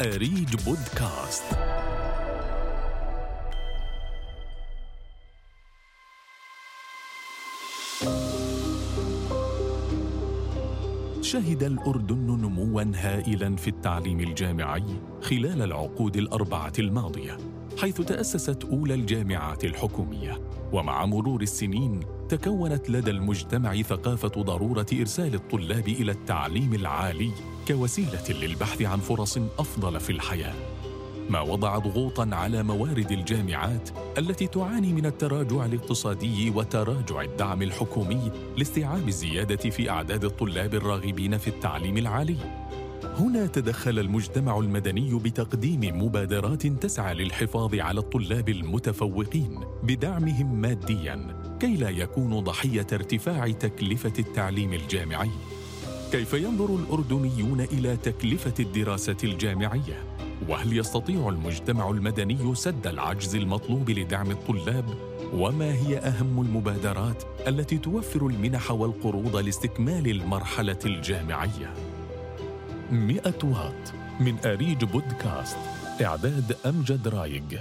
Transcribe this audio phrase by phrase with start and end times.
[0.00, 1.44] أريج بودكاست.
[11.22, 14.84] شهد الأردن نمواً هائلاً في التعليم الجامعي
[15.22, 17.55] خلال العقود الأربعة الماضية.
[17.78, 20.40] حيث تأسست أولى الجامعات الحكومية.
[20.72, 27.30] ومع مرور السنين تكونت لدى المجتمع ثقافة ضرورة إرسال الطلاب إلى التعليم العالي
[27.68, 30.54] كوسيلة للبحث عن فرص أفضل في الحياة.
[31.30, 39.08] ما وضع ضغوطا على موارد الجامعات التي تعاني من التراجع الاقتصادي وتراجع الدعم الحكومي لاستيعاب
[39.08, 42.36] الزيادة في أعداد الطلاب الراغبين في التعليم العالي.
[43.18, 51.90] هنا تدخل المجتمع المدني بتقديم مبادرات تسعى للحفاظ على الطلاب المتفوقين بدعمهم ماديا كي لا
[51.90, 55.30] يكونوا ضحية ارتفاع تكلفة التعليم الجامعي.
[56.12, 60.04] كيف ينظر الأردنيون إلى تكلفة الدراسة الجامعية؟
[60.48, 64.84] وهل يستطيع المجتمع المدني سد العجز المطلوب لدعم الطلاب؟
[65.34, 71.95] وما هي أهم المبادرات التي توفر المنح والقروض لاستكمال المرحلة الجامعية؟
[72.92, 75.58] 100 واط من أريج بودكاست
[76.02, 77.60] إعداد أمجد رايق.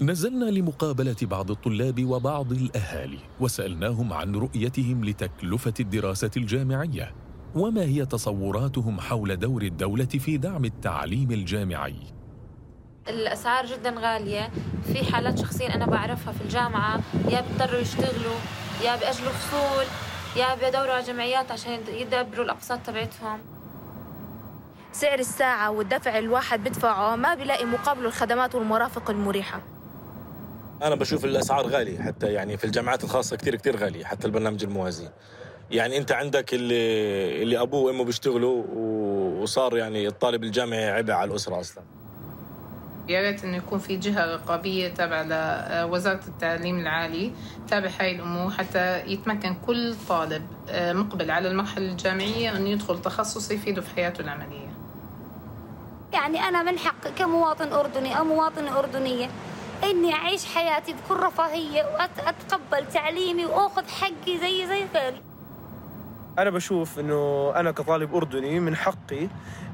[0.00, 7.14] نزلنا لمقابلة بعض الطلاب وبعض الأهالي وسألناهم عن رؤيتهم لتكلفة الدراسة الجامعية
[7.54, 11.96] وما هي تصوراتهم حول دور الدولة في دعم التعليم الجامعي.
[13.08, 14.50] الأسعار جدا غالية.
[14.92, 18.38] في حالات شخصيا أنا بعرفها في الجامعة يا بيضطروا يشتغلوا
[18.84, 20.09] يا بيأجلوا فصول.
[20.36, 23.40] يا بيدوروا على جمعيات عشان يدبروا الأقساط تبعتهم.
[24.92, 29.62] سعر الساعة والدفع الواحد بدفعه ما بيلاقي مقابله الخدمات والمرافق المريحة.
[30.82, 35.08] أنا بشوف الأسعار غالية حتى يعني في الجامعات الخاصة كتير كتير غالية حتى البرنامج الموازي
[35.70, 38.64] يعني أنت عندك اللي اللي أبوه وأمه بيشتغلوا
[39.42, 41.82] وصار يعني الطالب الجامعي عبء على الأسرة أصلاً.
[43.10, 45.22] يا ريت إنه يكون في جهة رقابية تابعة
[45.82, 47.32] لوزارة التعليم العالي
[47.68, 53.50] تابع هاي الأمور حتى يتمكن كل طالب آه، مقبل على المرحلة الجامعية إنه يدخل تخصص
[53.50, 54.70] يفيده في حياته العملية.
[56.12, 59.30] يعني أنا من حق كمواطن أردني أو مواطنة أردنية
[59.84, 65.22] إني أعيش حياتي بكل رفاهية واتقبل تعليمي وأخذ حقي زي زي غيري.
[66.38, 69.28] أنا بشوف إنه أنا كطالب أردني من حقي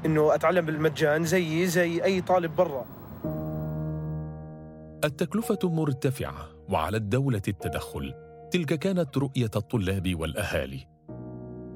[0.05, 2.85] إنه أتعلم بالمجان زيي زي أي طالب برا.
[5.03, 8.13] التكلفة مرتفعة وعلى الدولة التدخل
[8.51, 10.87] تلك كانت رؤية الطلاب والأهالي.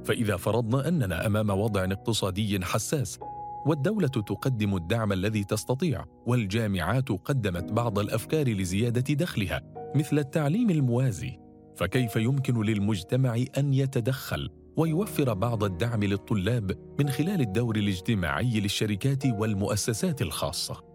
[0.05, 3.19] فإذا فرضنا أننا أمام وضع اقتصادي حساس
[3.65, 9.61] والدولة تقدم الدعم الذي تستطيع والجامعات قدمت بعض الأفكار لزيادة دخلها
[9.95, 11.39] مثل التعليم الموازي.
[11.75, 20.21] فكيف يمكن للمجتمع أن يتدخل ويوفر بعض الدعم للطلاب من خلال الدور الاجتماعي للشركات والمؤسسات
[20.21, 20.90] الخاصة؟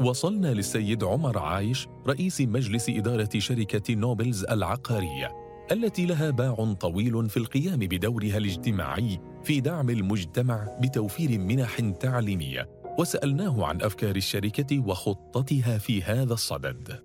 [0.00, 7.36] وصلنا للسيد عمر عايش رئيس مجلس إدارة شركة نوبلز العقارية التي لها باع طويل في
[7.36, 12.68] القيام بدورها الاجتماعي في دعم المجتمع بتوفير منح تعليمية.
[12.98, 17.02] وسألناه عن أفكار الشركة وخطتها في هذا الصدد.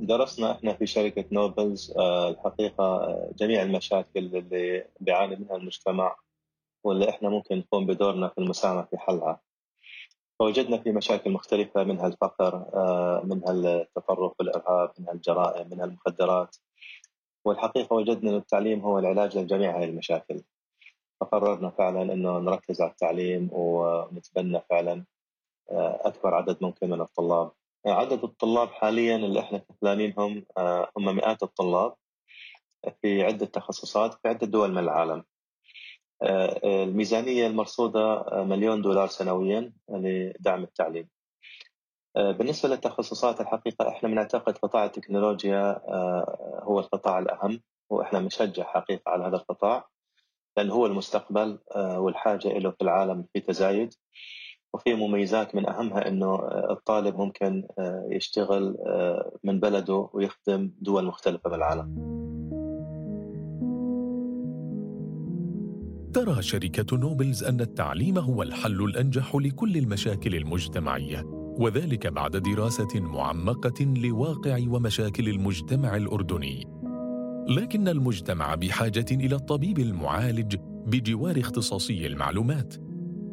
[0.00, 6.16] درسنا إحنا في شركة نوبلز آه، الحقيقة آه، جميع المشاكل اللي بيعاني منها المجتمع
[6.84, 9.40] واللي إحنا ممكن نقوم بدورنا في المساهمة في حلها.
[10.38, 16.56] فوجدنا في مشاكل مختلفة منها الفقر آه، منها التطرف والإرهاب منها الجرائم منها المخدرات
[17.44, 20.42] والحقيقة وجدنا أن التعليم هو العلاج لجميع هذه المشاكل.
[21.20, 25.04] فقررنا فعلا أنه نركز على التعليم ونتبنى فعلا
[25.70, 27.50] آه، أكبر عدد ممكن من الطلاب.
[27.86, 31.94] عدد الطلاب حاليا اللي إحنا كفلانينهم آه، هم مئات الطلاب
[33.02, 35.24] في عدة تخصصات في عدة دول من العالم.
[36.22, 41.08] الميزانية المرصودة آه، مليون دولار سنويا لدعم التعليم.
[42.16, 45.80] بالنسبة للتخصصات الحقيقة إحنا بنعتقد قطاع التكنولوجيا
[46.62, 49.88] هو القطاع الأهم وإحنا بنشجع حقيقة على هذا القطاع
[50.56, 53.94] لأنه هو المستقبل والحاجة له في العالم في تزايد.
[54.74, 56.34] وفي مميزات من أهمها أنه
[56.70, 57.68] الطالب ممكن
[58.10, 58.76] يشتغل
[59.44, 62.27] من بلده ويخدم دول مختلفة بالعالم.
[66.14, 71.24] ترى شركة نوبلز أن التعليم هو الحل الأنجح لكل المشاكل المجتمعية
[71.58, 76.64] وذلك بعد دراسة معمقة لواقع ومشاكل المجتمع الأردني.
[77.48, 80.56] لكن المجتمع بحاجة إلى الطبيب المعالج
[80.86, 82.74] بجوار اختصاصي المعلومات.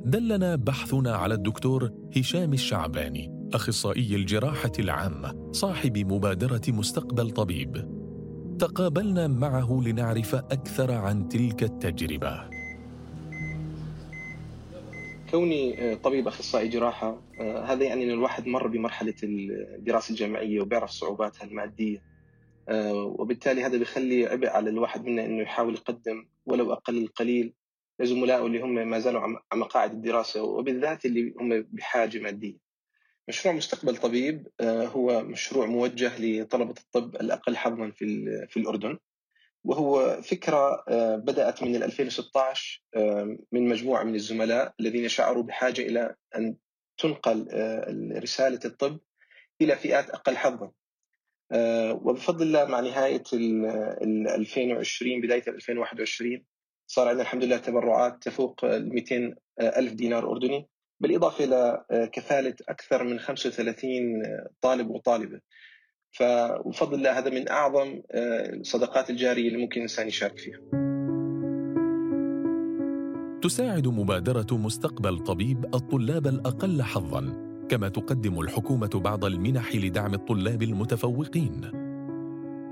[0.05, 7.95] دلنا بحثنا على الدكتور هشام الشعباني أخصائي الجراحة العامة صاحب مبادرة مستقبل طبيب.
[8.59, 12.54] تقابلنا معه لنعرف أكثر عن تلك التجربة.
[15.35, 22.03] كوني طبيب أخصائي جراحة هذا يعني إن الواحد مر بمرحلة الدراسة الجامعية وبيعرف صعوباتها المادية
[22.93, 27.53] وبالتالي هذا بيخلي عبء على الواحد منا إنه يحاول يقدم ولو أقل القليل
[27.99, 32.57] لزملائه اللي هم ما زالوا على مقاعد الدراسة وبالذات اللي هم بحاجة مادية.
[33.27, 38.97] مشروع مستقبل طبيب هو مشروع موجه لطلبة الطب الأقل حظا في في الأردن
[39.65, 40.83] وهو فكرة
[41.15, 42.81] بدأت من 2016
[43.51, 46.55] من مجموعة من الزملاء الذين شعروا بحاجة إلى أن
[46.97, 47.47] تنقل
[48.23, 48.99] رسالة الطب
[49.61, 50.71] إلى فئات أقل حظا.
[51.91, 56.43] وبفضل الله مع نهاية ال 2020 بداية 2021
[56.87, 60.69] صار عندنا الحمد لله تبرعات تفوق ال 200 ألف دينار أردني
[60.99, 63.91] بالإضافة إلى كفالة أكثر من 35
[64.61, 65.41] طالب وطالبة.
[66.17, 70.59] فبفضل الله هذا من أعظم الصدقات الجارية اللي ممكن الإنسان يشارك فيها
[73.41, 81.61] تساعد مبادرة مستقبل طبيب الطلاب الأقل حظاً كما تقدم الحكومة بعض المنح لدعم الطلاب المتفوقين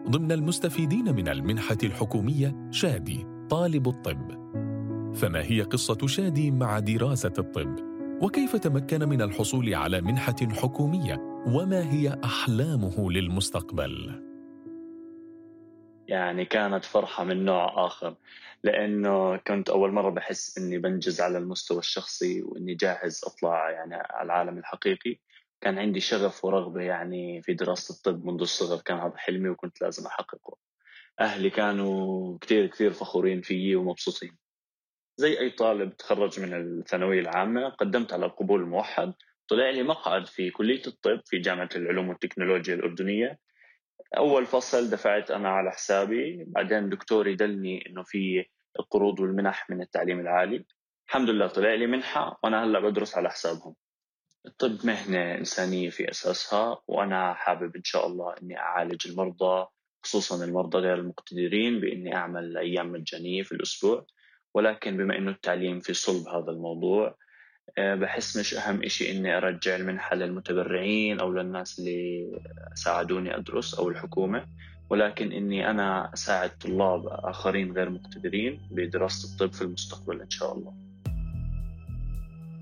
[0.09, 4.31] ضمن المستفيدين من المنحة الحكومية شادي طالب الطب
[5.13, 7.75] فما هي قصة شادي مع دراسة الطب؟
[8.21, 14.21] وكيف تمكن من الحصول على منحة حكومية؟ وما هي أحلامه للمستقبل؟
[16.07, 18.15] يعني كانت فرحة من نوع آخر
[18.63, 24.25] لأنه كنت أول مرة بحس إني بنجز على المستوى الشخصي وإني جاهز أطلع يعني على
[24.25, 25.19] العالم الحقيقي.
[25.61, 30.05] كان عندي شغف ورغبة يعني في دراسة الطب منذ الصغر كان هذا حلمي وكنت لازم
[30.05, 30.57] أحققه.
[31.19, 34.37] أهلي كانوا كثير كثير فخورين فيي ومبسوطين.
[35.17, 39.13] زي أي طالب تخرج من الثانوية العامة قدمت على القبول الموحد
[39.47, 43.39] طلع لي مقعد في كلية الطب في جامعة العلوم والتكنولوجيا الأردنية.
[44.17, 46.43] أول فصل دفعت أنا على حسابي.
[46.47, 48.45] بعدين دكتوري دلني إنه في
[48.79, 50.65] القروض والمنح من التعليم العالي.
[51.07, 53.75] الحمد لله طلع لي منحة وأنا هلأ بدرس على حسابهم.
[54.45, 59.67] الطب مهنة إنسانية في أساسها وأنا حابب إن شاء الله إني أعالج المرضى
[60.03, 64.05] خصوصا المرضى غير المقتدرين بإني أعمل أيام مجانية في الأسبوع.
[64.53, 67.17] ولكن بما إنه التعليم في صلب هذا الموضوع
[67.77, 72.27] بحس مش أهم إشي إني أرجع المنحة للمتبرعين أو للناس اللي
[72.75, 74.45] ساعدوني أدرس أو الحكومة
[74.89, 80.73] ولكن إني أنا أساعد طلاب آخرين غير مقتدرين بدراسة الطب في المستقبل إن شاء الله.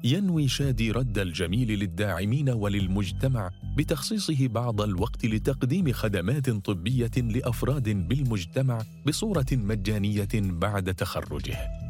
[0.04, 9.46] ينوي شادي رد الجميل للداعمين وللمجتمع بتخصيصه بعض الوقت لتقديم خدمات طبية لأفراد بالمجتمع بصورة
[9.52, 11.81] مجانية بعد تخرجه.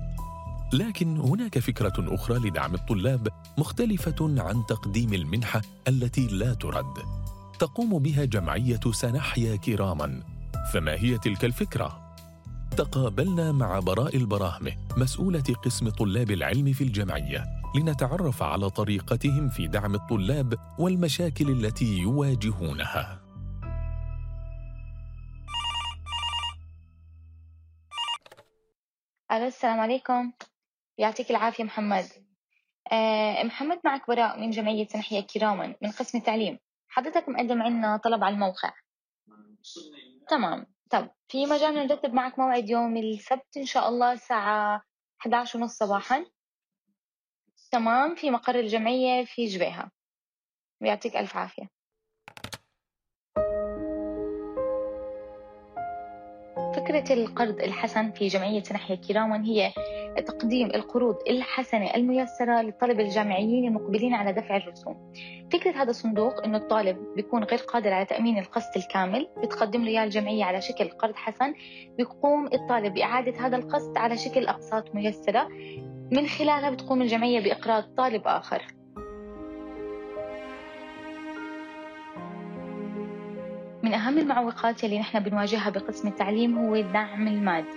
[0.73, 3.27] لكن هناك فكرة أخرى لدعم الطلاب
[3.57, 6.93] مختلفة عن تقديم المنحة التي لا ترد.
[7.59, 10.23] تقوم بها جمعية سنحيا كراما.
[10.73, 12.15] فما هي تلك الفكرة؟
[12.77, 17.45] تقابلنا مع براء البراهمة مسؤولة قسم طلاب العلم في الجمعية
[17.75, 23.21] لنتعرف على طريقتهم في دعم الطلاب والمشاكل التي يواجهونها.
[29.31, 30.31] السلام عليكم.
[31.01, 32.05] يعطيك العافية محمد.
[32.91, 36.59] أه محمد معك براء من جمعية سنحيا كراما من قسم التعليم.
[36.87, 38.73] حضرتك مقدم عنا طلب على الموقع.
[40.29, 40.65] تمام.
[40.89, 44.81] طب في مجال نرتب معك موعد يوم السبت إن شاء الله الساعة
[45.21, 46.25] 11 ونص صباحا.
[47.71, 48.15] تمام.
[48.15, 49.91] في مقر الجمعية في جبيها
[50.81, 51.69] ويعطيك ألف عافية.
[56.81, 59.71] فكرة القرض الحسن في جمعية نحيا كراما هي
[60.27, 65.13] تقديم القروض الحسنة الميسرة للطلبة الجامعيين المقبلين على دفع الرسوم.
[65.53, 70.03] فكرة هذا الصندوق أنه الطالب بيكون غير قادر على تأمين القسط الكامل بتقدم له إياه
[70.03, 71.53] الجمعية على شكل قرض حسن
[71.97, 75.47] بيقوم الطالب بإعادة هذا القسط على شكل أقساط ميسرة.
[76.11, 78.80] من خلالها بتقوم الجمعية بإقراض طالب آخر.
[83.91, 87.67] من أهم المعوقات اللي نحن بنواجهها بقسم التعليم هو الدعم المادي.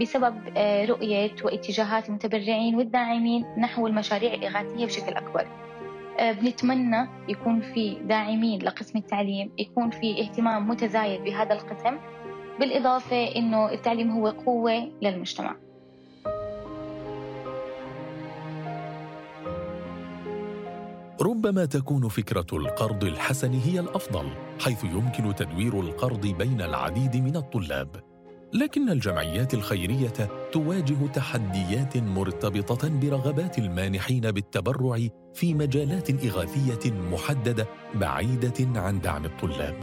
[0.00, 5.46] بسبب آه، رؤية واتجاهات المتبرعين والداعمين نحو المشاريع الإغاثية بشكل أكبر.
[6.18, 11.98] آه، بنتمنى يكون في داعمين لقسم التعليم يكون في اهتمام متزايد بهذا القسم
[12.60, 15.56] بالإضافة أنه التعليم هو قوة للمجتمع.
[21.20, 24.28] ربما تكون فكرة القرض الحسن هي الأفضل
[24.60, 27.88] حيث يمكن تدوير القرض بين العديد من الطلاب.
[28.52, 39.00] لكن الجمعيات الخيرية تواجه تحديات مرتبطة برغبات المانحين بالتبرع في مجالات إغاثية محددة بعيدة عن
[39.00, 39.74] دعم الطلاب.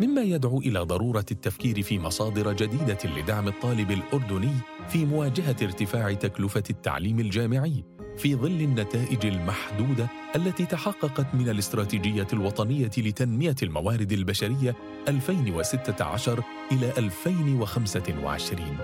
[0.00, 4.52] مما يدعو إلى ضرورة التفكير في مصادر جديدة لدعم الطالب الأردني
[4.88, 7.95] في مواجهة ارتفاع تكلفة التعليم الجامعي.
[8.18, 14.76] في ظل النتائج المحدودة التي تحققت من الاستراتيجية الوطنية لتنمية الموارد البشرية
[15.08, 16.42] 2016
[16.72, 18.78] إلى 2025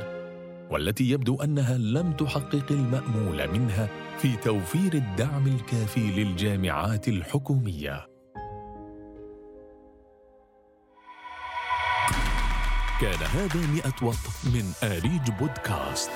[0.70, 8.06] والتي يبدو أنها لم تحقق المأمول منها في توفير الدعم الكافي للجامعات الحكومية.
[13.00, 16.10] كان هذا مئة وط من آريج بودكاست.